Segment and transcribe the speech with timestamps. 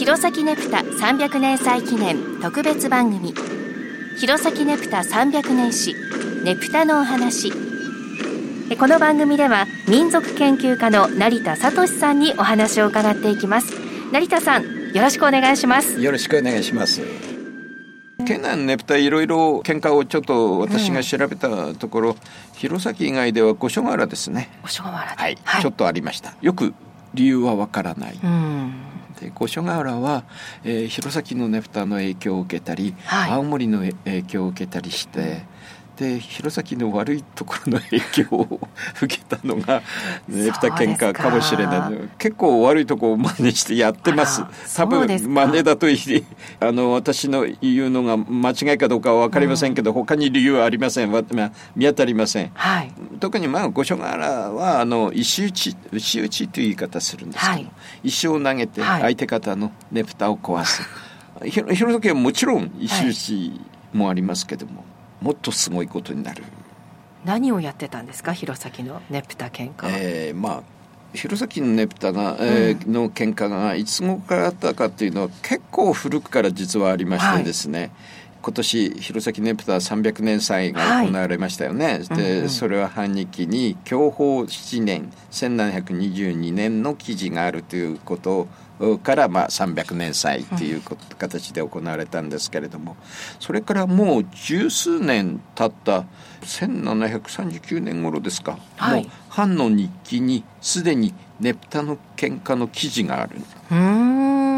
[0.00, 3.34] 弘前ネプタ300年祭記念特別番組。
[4.16, 5.94] 弘前ネプタ300年史
[6.42, 7.52] ネプタのお話。
[8.78, 13.74] この番組では民族研究家の成田聡さんにお話を伺っていきます。
[14.10, 14.64] 成田さん
[14.94, 16.00] よろしくお願いします。
[16.00, 17.02] よろしくお願いします。
[18.26, 22.16] 県内のねぷたいろいろ喧嘩をちょっと私が調べたところ、うん、
[22.54, 24.48] 弘前以外では五所川原ですね。
[24.62, 26.32] 五所川原はい、はい、ちょっとありました。
[26.40, 26.72] よく
[27.12, 28.72] 理由はわからない、うん、
[29.20, 30.24] で五所川原は、
[30.64, 35.42] えー、弘前のねぷたの影響を受けたり、はい、青森の影響を受けたりして、
[36.00, 38.60] で弘前の悪いところの影響を
[39.02, 39.82] 受けたのが
[40.26, 42.08] ねぷた喧嘩かもしれない。
[42.16, 44.42] 結構悪いとこを真似してやってます。
[44.74, 46.24] 多分真似だといい。
[46.58, 57.70] あの私の言うのが間違いかどうかは分かりませんけど、うん、他に理由はありません、まあ、見当たりません、はい、特にまあ五所川原はあの石打ち石打ちという言い方するんですけど、はい、
[58.04, 60.82] 石を投げて相手方のねぷたを壊す、
[61.38, 63.60] はい、弘前はもちろん石打ち
[63.92, 64.84] もありますけども、
[65.20, 66.44] もっとすごいことになる。
[67.24, 68.32] 何をやってたんですか？
[68.32, 70.62] 弘前のねぷた喧嘩は、えー、まあ
[71.12, 77.90] 弘前のねぷたが、えー、の喧嘩がいつ頃からあったかっていうのは結構古くから実はありましてですね、はい
[78.42, 88.48] 今年弘前ねぷた300年祭が行われましたよね、はい、で、うんうん、それは半日記に享保7年1722年の記事があるということ
[89.02, 92.96] からまあ300年祭っていう形で行われたんですけれども。
[93.38, 96.06] それからもう十数年経った
[96.42, 103.36] 1739年頃ですか、はい、もう藩の日記にすでにねぷたの喧嘩の記事がある。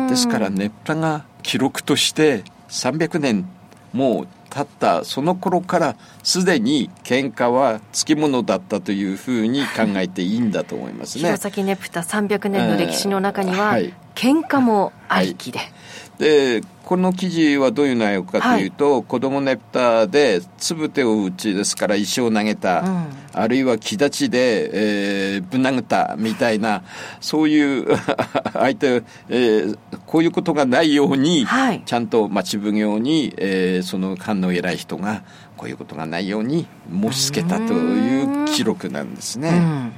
[0.08, 3.48] ですからねぷたが記録として300年
[3.92, 11.24] もう経ったその頃からすでに喧嘩はつきものだったというふうに考えていいんだと思いますね。
[11.24, 15.58] 弘前ねぷた300年の歴史の中には、はい、喧嘩もありきで。
[15.58, 15.72] はい。
[16.18, 26.84] でこの記事はどういう内容かというと、はい、子供ネプタでつぶてを打ちですから石を投げた、うん、あるいは木立ちで、えー、ぶん殴ったみたいな
[27.20, 27.96] そういう
[28.52, 35.22] 相手、えー、こういうことがないように、はい、ちゃんと町奉行に、えー、その官の偉い人が
[35.56, 39.48] こういうことがないように申し付けたという記録なんですね。
[39.48, 39.92] うん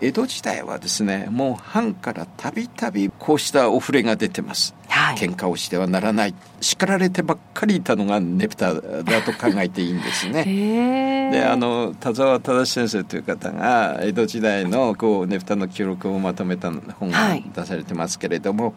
[0.00, 6.34] 江戸時代はですねもう藩からたびたびこうしたお触れが出てます、はい、喧嘩をしてはならない。
[6.60, 11.30] 叱られてばっかりいたのがねぷただと考えていいんですね。
[11.32, 18.74] であの田沢忠先生という方が江戸時代のこうねぷたの記録をまとめた本が出されてますけれども、はい、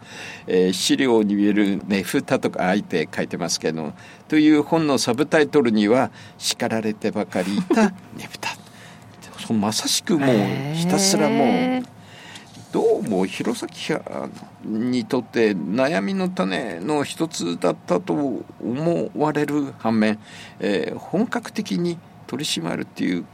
[0.47, 3.93] えー、資料に見えるねふたとかあえて書いてますけど
[4.27, 7.95] という本のサブタイトルには叱られてばかりいたね
[8.31, 8.60] ぷた
[9.53, 11.83] まさしくもうひたすらもう
[12.71, 13.99] どうも弘前
[14.63, 20.19] にとって悩みの種の一つだったと思われる反面、
[20.59, 21.97] えー、本格的に
[22.27, 23.25] 取り締まるっていう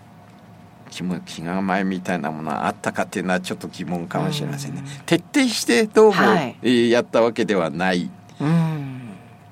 [0.89, 4.83] 気も気構えみたいなものはあったかっていうのはちょっと疑問かもしれませんね。
[5.05, 8.09] 徹底してどうも、はい、やったわけではない。
[8.39, 8.97] うん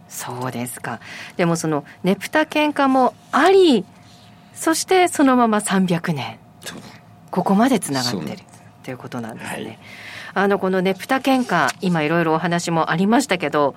[0.07, 0.99] そうですか。
[1.35, 3.85] でもそのねぷた喧嘩もあり、
[4.53, 6.39] そしてそのまま300年。
[7.31, 8.43] ここまでつながってる
[8.83, 9.63] ということなんですね。
[9.63, 9.79] はい、
[10.35, 13.75] あのこのねぷた喧嘩今いろいろお話もありましたけど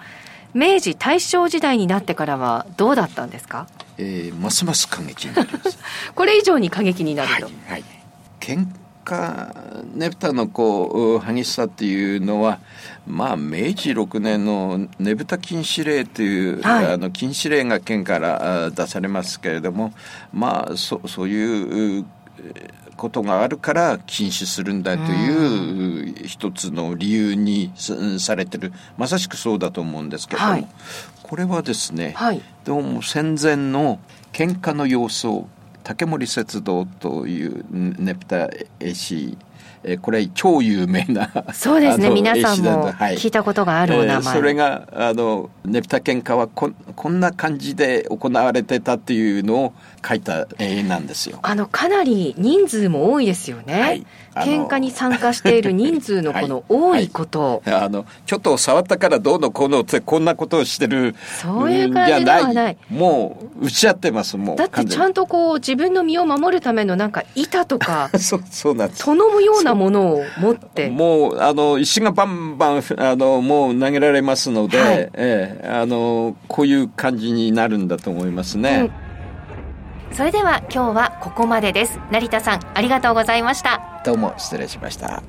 [0.55, 3.67] 明治大正時代になってからはどうだったんですか、
[3.99, 5.79] えー、ますます過激になります。
[6.15, 7.85] これ以上に過激になると、はいはい、
[8.41, 8.67] 喧
[9.05, 12.61] 嘩ねぷたのこう激しさっていうのは
[13.07, 19.95] まあ明治6年のねぶた禁止令という、はい、あの禁止令が県から出されますけれども
[20.33, 22.07] まあそそういう
[22.97, 27.73] ことがあるから禁止するんだという一つの理由に
[28.19, 28.73] されてる。
[28.97, 30.69] まさしくそうだと思うんですけども、はい、
[31.23, 34.01] これはですね、はい、どうも戦前の
[34.33, 35.49] 喧嘩の様子を
[35.85, 39.39] 竹森節道というねぷた絵師
[39.85, 42.11] えー、これ超有名なそうですね。
[42.11, 49.73] 皆さんも聞いたことがあるお名前、えー、それがあのねぷた喧嘩はここんな感じで行われてたっていうのを
[50.07, 51.41] 書いた絵なんですよ。
[51.43, 57.09] あのかなり人数も多いですよね、はい、喧嘩に参加している人数のこの 多い。
[57.09, 62.77] こと、はいはい、あのちょっと触ったからどうのこうのってこんなことをしてるそういう感じではない。
[62.91, 69.05] もう打ち合ってますもうだってちゃんとこう自分の身を守るためのなんか板とか そうそうなんです。
[69.05, 70.91] 頼むようなものを持って。
[70.91, 78.91] もうあの石がバンバンあのもう投げられますので、はい、ええ、あのこういう感じになるんだと思いますね、
[80.11, 82.01] うん、それでは今日はここまでです。
[82.11, 84.03] 成田さんありがとうございました。
[84.05, 85.23] どうも失礼しました